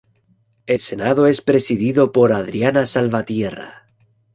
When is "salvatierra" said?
2.87-3.85